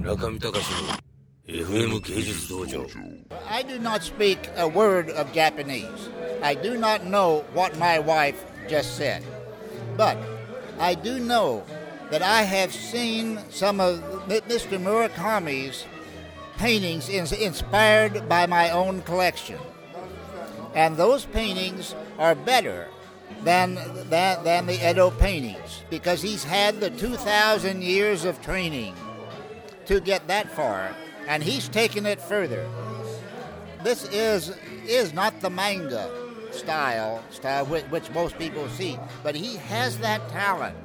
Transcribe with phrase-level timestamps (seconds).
[0.00, 0.58] 村上隆の
[1.46, 2.86] FM 芸術道場
[3.48, 6.10] I do not speak a word of Japanese.
[6.42, 9.22] I do not know what my wife just said.
[9.96, 10.16] But
[10.80, 11.62] I do know
[12.10, 14.00] that I have seen some of
[14.30, 14.78] M- Mr.
[14.78, 15.84] Murakami's
[16.58, 19.58] paintings ins- inspired by my own collection.
[20.74, 22.88] And those paintings are better
[23.44, 23.78] than,
[24.10, 28.94] than, than the Edo paintings because he's had the 2,000 years of training
[29.90, 30.94] to get that far,
[31.28, 32.66] and he's taken it further.
[33.82, 34.56] This is
[34.86, 36.10] is not the manga
[36.52, 40.76] style style which, which most people see, but he has that talent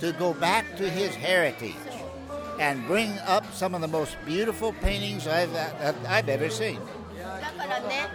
[0.00, 1.74] to go back to his heritage
[2.60, 5.54] and bring up some of the most beautiful paintings I've
[6.06, 6.80] I've ever seen.
[7.40, 8.08] だからね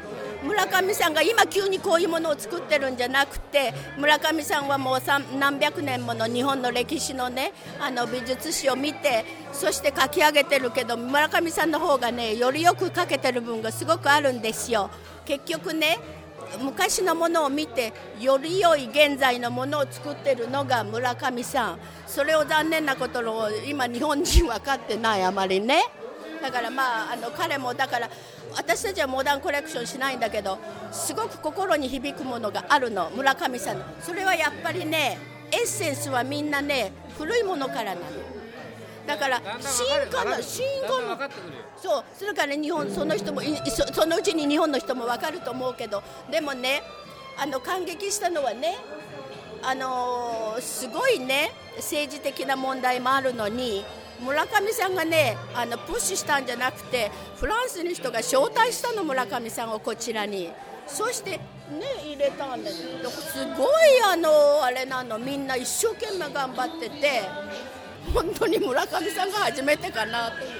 [0.59, 4.99] 村上さんが今急にこういうものを作ってるんじゃなくて村上さんはもう
[5.39, 14.91] 何百年もの日本の歴史のねあの美術史を見てそして書き上げてるけど村上さんの方がねよりよく書けてる分がすごくあるんですよ。
[15.25, 15.97] 結局ね
[16.61, 21.79] 昔のものを見てより良い現在のものを作ってるのが村上さん。
[22.05, 25.85] それを残念なことを今日本人分かってないあまりね。
[26.41, 28.11] だからまああの彼もだから
[28.57, 30.59] 私たちはモダンコレクションしないんだけど
[30.91, 33.79] すごく心に響くものがあるの村上さん。
[33.79, 35.19] のそれはやっぱりね
[35.53, 38.07] エッセンスはみんなね古いものからなの
[39.07, 41.31] だから進化の進化の
[41.77, 46.83] そうそれから日本その人もそそのうちに日本の人も分かると思うけどでもね
[47.39, 48.77] あの感激したのはね
[49.63, 53.85] あのすごいね政治的な問題もあるのに
[54.21, 60.51] 村上さんがねあのプッシュしたんじゃなくてフランスの人が招待したの村上さんをこちらに。
[60.89, 61.41] そしてね
[62.03, 63.69] 入れたんですすごい
[64.11, 65.19] あのあれなの。
[65.19, 67.23] みんな一生懸命頑張ってて
[68.15, 70.51] 本当に村上さんが初めてかなという。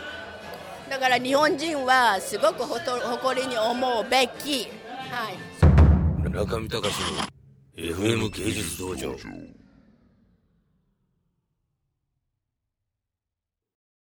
[0.91, 4.69] だから日本人はすごく誇りに思うべき。
[5.11, 5.37] はい。
[6.29, 6.83] 村上隆の
[7.75, 9.15] FM 芸術道場。